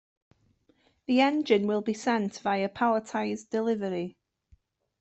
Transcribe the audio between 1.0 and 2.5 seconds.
The engine will be sent